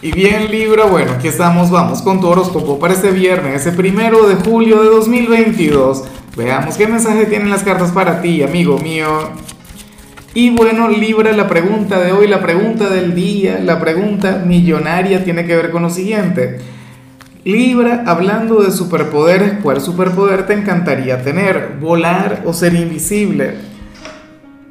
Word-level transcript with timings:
Y 0.00 0.12
bien 0.12 0.48
Libra, 0.48 0.84
bueno, 0.84 1.10
aquí 1.10 1.26
estamos, 1.26 1.72
vamos 1.72 2.02
con 2.02 2.20
tu 2.20 2.28
horóscopo 2.28 2.78
para 2.78 2.94
este 2.94 3.10
viernes, 3.10 3.66
ese 3.66 3.76
primero 3.76 4.28
de 4.28 4.36
julio 4.36 4.80
de 4.80 4.90
2022. 4.90 6.04
Veamos 6.36 6.76
qué 6.76 6.86
mensaje 6.86 7.26
tienen 7.26 7.50
las 7.50 7.64
cartas 7.64 7.90
para 7.90 8.22
ti, 8.22 8.44
amigo 8.44 8.78
mío. 8.78 9.08
Y 10.34 10.50
bueno, 10.50 10.88
Libra, 10.88 11.32
la 11.32 11.48
pregunta 11.48 11.98
de 11.98 12.12
hoy, 12.12 12.28
la 12.28 12.40
pregunta 12.40 12.88
del 12.88 13.16
día, 13.16 13.58
la 13.58 13.80
pregunta 13.80 14.44
millonaria 14.46 15.24
tiene 15.24 15.44
que 15.46 15.56
ver 15.56 15.72
con 15.72 15.82
lo 15.82 15.90
siguiente. 15.90 16.60
Libra, 17.42 18.04
hablando 18.06 18.62
de 18.62 18.70
superpoderes, 18.70 19.54
¿cuál 19.64 19.80
superpoder 19.80 20.46
te 20.46 20.52
encantaría 20.52 21.24
tener? 21.24 21.78
¿Volar 21.80 22.42
o 22.44 22.52
ser 22.52 22.74
invisible? 22.74 23.54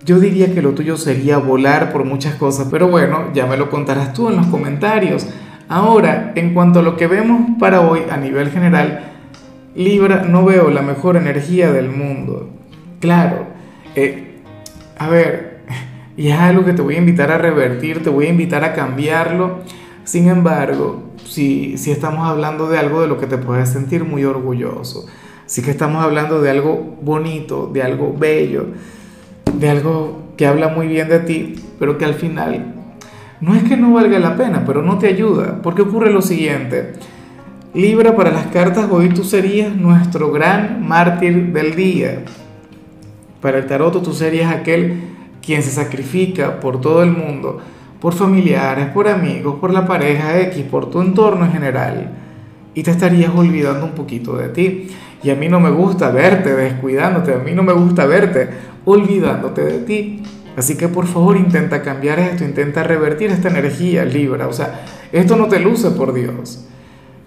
Yo 0.07 0.21
diría 0.21 0.53
que 0.53 0.61
lo 0.61 0.71
tuyo 0.71 0.95
sería 0.95 1.37
volar 1.37 1.91
por 1.91 2.05
muchas 2.05 2.35
cosas, 2.35 2.69
pero 2.71 2.87
bueno, 2.87 3.25
ya 3.33 3.45
me 3.45 3.57
lo 3.57 3.69
contarás 3.69 4.13
tú 4.13 4.29
en 4.29 4.37
los 4.37 4.47
comentarios. 4.47 5.27
Ahora, 5.67 6.31
en 6.35 6.53
cuanto 6.53 6.79
a 6.79 6.81
lo 6.81 6.95
que 6.95 7.07
vemos 7.07 7.41
para 7.59 7.81
hoy 7.81 8.03
a 8.09 8.15
nivel 8.15 8.49
general, 8.49 9.01
Libra, 9.75 10.23
no 10.23 10.45
veo 10.45 10.69
la 10.69 10.81
mejor 10.81 11.17
energía 11.17 11.73
del 11.73 11.89
mundo. 11.89 12.49
Claro, 13.01 13.47
eh, 13.95 14.39
a 14.97 15.09
ver, 15.09 15.63
y 16.15 16.29
es 16.29 16.39
algo 16.39 16.63
que 16.63 16.71
te 16.71 16.81
voy 16.81 16.95
a 16.95 16.99
invitar 16.99 17.29
a 17.29 17.37
revertir, 17.37 18.01
te 18.01 18.09
voy 18.09 18.27
a 18.27 18.29
invitar 18.29 18.63
a 18.63 18.73
cambiarlo. 18.73 19.59
Sin 20.05 20.29
embargo, 20.29 21.03
si, 21.25 21.77
si 21.77 21.91
estamos 21.91 22.25
hablando 22.29 22.69
de 22.69 22.77
algo 22.77 23.01
de 23.01 23.07
lo 23.07 23.17
que 23.17 23.27
te 23.27 23.37
puedes 23.37 23.67
sentir 23.67 24.05
muy 24.05 24.23
orgulloso, 24.23 25.05
si 25.47 25.61
que 25.61 25.71
estamos 25.71 26.01
hablando 26.01 26.41
de 26.41 26.49
algo 26.49 26.97
bonito, 27.01 27.69
de 27.73 27.83
algo 27.83 28.15
bello, 28.17 28.67
de 29.53 29.69
algo 29.69 30.21
que 30.37 30.45
habla 30.45 30.69
muy 30.69 30.87
bien 30.87 31.09
de 31.09 31.19
ti, 31.19 31.55
pero 31.79 31.97
que 31.97 32.05
al 32.05 32.13
final 32.13 32.73
no 33.39 33.53
es 33.53 33.63
que 33.63 33.77
no 33.77 33.93
valga 33.93 34.17
la 34.19 34.35
pena, 34.35 34.63
pero 34.65 34.81
no 34.81 34.97
te 34.97 35.07
ayuda, 35.07 35.59
porque 35.61 35.83
ocurre 35.83 36.11
lo 36.11 36.21
siguiente. 36.21 36.93
Libra 37.73 38.15
para 38.15 38.31
las 38.31 38.47
cartas, 38.47 38.87
hoy 38.89 39.09
tú 39.09 39.23
serías 39.23 39.75
nuestro 39.75 40.31
gran 40.31 40.87
mártir 40.87 41.53
del 41.53 41.75
día. 41.75 42.23
Para 43.41 43.59
el 43.59 43.67
tarot 43.67 44.01
tú 44.01 44.13
serías 44.13 44.51
aquel 44.51 45.01
quien 45.45 45.61
se 45.61 45.69
sacrifica 45.69 46.59
por 46.59 46.81
todo 46.81 47.03
el 47.03 47.11
mundo, 47.11 47.59
por 47.99 48.13
familiares, 48.13 48.87
por 48.87 49.07
amigos, 49.07 49.57
por 49.59 49.71
la 49.71 49.85
pareja 49.85 50.39
X, 50.41 50.63
por 50.63 50.89
tu 50.89 51.01
entorno 51.01 51.45
en 51.45 51.51
general. 51.51 52.09
Y 52.77 52.83
te 52.83 52.91
estarías 52.91 53.31
olvidando 53.35 53.87
un 53.87 53.93
poquito 53.93 54.37
de 54.37 54.49
ti. 54.49 54.89
Y 55.23 55.31
a 55.31 55.35
mí 55.35 55.49
no 55.49 55.59
me 55.59 55.71
gusta 55.71 56.11
verte 56.11 56.53
descuidándote, 56.53 57.33
a 57.33 57.39
mí 57.39 57.53
no 57.53 57.63
me 57.63 57.73
gusta 57.73 58.05
verte 58.05 58.49
olvidándote 58.85 59.63
de 59.63 59.79
ti. 59.79 60.21
Así 60.55 60.77
que 60.77 60.87
por 60.87 61.07
favor 61.07 61.37
intenta 61.37 61.81
cambiar 61.81 62.19
esto, 62.19 62.43
intenta 62.43 62.83
revertir 62.83 63.31
esta 63.31 63.49
energía 63.49 64.05
Libra. 64.05 64.47
O 64.47 64.53
sea, 64.53 64.85
esto 65.11 65.35
no 65.35 65.47
te 65.47 65.59
luce 65.59 65.89
por 65.89 66.13
Dios. 66.13 66.67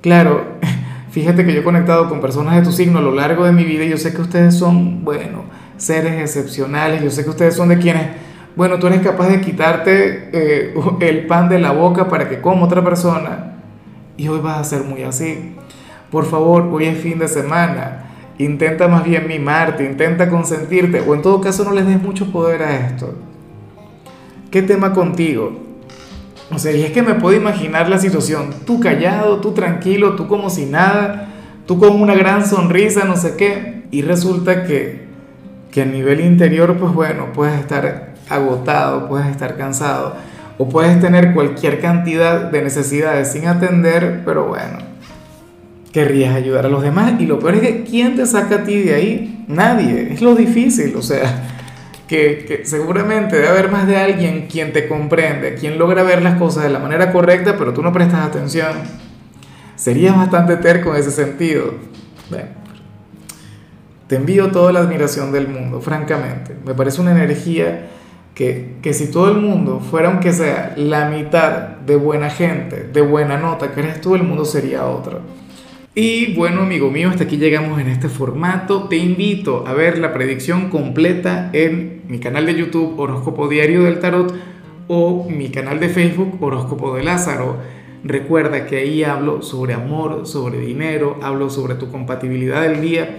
Claro, 0.02 0.44
fíjate 1.10 1.44
que 1.44 1.52
yo 1.52 1.62
he 1.62 1.64
conectado 1.64 2.08
con 2.08 2.20
personas 2.20 2.54
de 2.54 2.62
tu 2.62 2.70
signo 2.70 3.00
a 3.00 3.02
lo 3.02 3.12
largo 3.12 3.44
de 3.44 3.50
mi 3.50 3.64
vida 3.64 3.82
y 3.84 3.88
yo 3.88 3.98
sé 3.98 4.14
que 4.14 4.22
ustedes 4.22 4.54
son, 4.54 5.04
bueno, 5.04 5.46
seres 5.78 6.20
excepcionales. 6.20 7.02
Yo 7.02 7.10
sé 7.10 7.24
que 7.24 7.30
ustedes 7.30 7.56
son 7.56 7.70
de 7.70 7.78
quienes, 7.78 8.06
bueno, 8.54 8.78
tú 8.78 8.86
eres 8.86 9.00
capaz 9.00 9.26
de 9.26 9.40
quitarte 9.40 10.30
eh, 10.32 10.74
el 11.00 11.26
pan 11.26 11.48
de 11.48 11.58
la 11.58 11.72
boca 11.72 12.08
para 12.08 12.28
que 12.28 12.40
coma 12.40 12.66
otra 12.66 12.84
persona. 12.84 13.56
Y 14.16 14.28
hoy 14.28 14.40
vas 14.40 14.58
a 14.58 14.64
ser 14.64 14.84
muy 14.84 15.02
así. 15.02 15.54
Por 16.10 16.26
favor, 16.26 16.68
hoy 16.72 16.86
es 16.86 16.98
fin 16.98 17.18
de 17.18 17.28
semana. 17.28 18.06
Intenta 18.38 18.88
más 18.88 19.04
bien 19.04 19.28
mimarte, 19.28 19.84
intenta 19.84 20.28
consentirte, 20.28 21.00
o 21.00 21.14
en 21.14 21.22
todo 21.22 21.40
caso 21.40 21.62
no 21.64 21.72
les 21.72 21.86
des 21.86 22.02
mucho 22.02 22.32
poder 22.32 22.62
a 22.62 22.86
esto. 22.86 23.14
¿Qué 24.50 24.62
tema 24.62 24.92
contigo? 24.92 25.52
O 26.52 26.58
sea, 26.58 26.72
y 26.72 26.82
es 26.82 26.90
que 26.90 27.02
me 27.02 27.14
puedo 27.14 27.36
imaginar 27.36 27.88
la 27.88 27.98
situación, 27.98 28.50
tú 28.66 28.80
callado, 28.80 29.40
tú 29.40 29.52
tranquilo, 29.52 30.16
tú 30.16 30.26
como 30.26 30.50
si 30.50 30.66
nada, 30.66 31.28
tú 31.66 31.78
con 31.78 32.00
una 32.00 32.14
gran 32.14 32.44
sonrisa, 32.44 33.04
no 33.04 33.16
sé 33.16 33.36
qué, 33.36 33.84
y 33.92 34.02
resulta 34.02 34.64
que, 34.64 35.06
que 35.70 35.82
a 35.82 35.84
nivel 35.84 36.20
interior, 36.20 36.76
pues 36.76 36.92
bueno, 36.92 37.26
puedes 37.32 37.60
estar 37.60 38.14
agotado, 38.28 39.08
puedes 39.08 39.28
estar 39.28 39.56
cansado, 39.56 40.16
o 40.60 40.68
puedes 40.68 41.00
tener 41.00 41.32
cualquier 41.32 41.80
cantidad 41.80 42.50
de 42.50 42.60
necesidades 42.60 43.32
sin 43.32 43.46
atender, 43.46 44.20
pero 44.26 44.48
bueno, 44.48 44.76
querrías 45.90 46.34
ayudar 46.34 46.66
a 46.66 46.68
los 46.68 46.82
demás. 46.82 47.14
Y 47.18 47.24
lo 47.24 47.38
peor 47.38 47.54
es 47.54 47.60
que, 47.62 47.82
¿quién 47.84 48.14
te 48.14 48.26
saca 48.26 48.56
a 48.56 48.64
ti 48.64 48.82
de 48.82 48.94
ahí? 48.94 49.44
Nadie. 49.48 50.12
Es 50.12 50.20
lo 50.20 50.34
difícil. 50.34 50.96
O 50.96 51.00
sea, 51.00 51.44
que, 52.06 52.60
seguramente 52.64 53.36
debe 53.36 53.48
haber 53.48 53.70
más 53.70 53.86
de 53.86 53.96
alguien 53.96 54.48
quien 54.48 54.74
te 54.74 54.86
comprende, 54.86 55.54
quien 55.54 55.78
logra 55.78 56.02
ver 56.02 56.20
las 56.20 56.34
cosas 56.34 56.64
de 56.64 56.68
la 56.68 56.78
manera 56.78 57.10
correcta, 57.10 57.56
pero 57.56 57.72
tú 57.72 57.80
no 57.80 57.90
prestas 57.94 58.26
atención. 58.26 58.72
Serías 59.76 60.14
bastante 60.14 60.58
terco 60.58 60.94
en 60.94 61.00
ese 61.00 61.10
sentido. 61.10 61.72
Bueno, 62.28 62.48
te 64.08 64.16
envío 64.16 64.50
toda 64.50 64.72
la 64.72 64.80
admiración 64.80 65.32
del 65.32 65.48
mundo, 65.48 65.80
francamente. 65.80 66.54
Me 66.66 66.74
parece 66.74 67.00
una 67.00 67.12
energía 67.12 67.86
que, 68.82 68.94
si 68.94 69.10
todo 69.10 69.30
el 69.30 69.36
mundo 69.36 69.80
fuera, 69.80 70.08
aunque 70.08 70.32
sea 70.32 70.72
la 70.78 71.10
mitad 71.10 71.76
de 71.84 71.96
buena 71.96 72.30
gente, 72.30 72.84
de 72.84 73.02
buena 73.02 73.36
nota 73.36 73.72
que 73.72 73.80
eres 73.80 74.00
tú, 74.00 74.14
el 74.14 74.22
mundo 74.22 74.46
sería 74.46 74.86
otro. 74.86 75.20
Y 75.94 76.34
bueno, 76.34 76.62
amigo 76.62 76.90
mío, 76.90 77.10
hasta 77.10 77.24
aquí 77.24 77.36
llegamos 77.36 77.78
en 77.78 77.88
este 77.88 78.08
formato. 78.08 78.84
Te 78.84 78.96
invito 78.96 79.66
a 79.66 79.74
ver 79.74 79.98
la 79.98 80.14
predicción 80.14 80.70
completa 80.70 81.50
en 81.52 82.00
mi 82.08 82.18
canal 82.18 82.46
de 82.46 82.54
YouTube 82.54 82.98
Horóscopo 82.98 83.46
Diario 83.46 83.82
del 83.82 83.98
Tarot 83.98 84.34
o 84.88 85.28
mi 85.28 85.50
canal 85.50 85.78
de 85.78 85.90
Facebook 85.90 86.42
Horóscopo 86.42 86.96
de 86.96 87.02
Lázaro. 87.02 87.58
Recuerda 88.04 88.64
que 88.64 88.78
ahí 88.78 89.04
hablo 89.04 89.42
sobre 89.42 89.74
amor, 89.74 90.26
sobre 90.26 90.60
dinero, 90.60 91.18
hablo 91.22 91.50
sobre 91.50 91.74
tu 91.74 91.90
compatibilidad 91.90 92.62
del 92.62 92.80
día. 92.80 93.18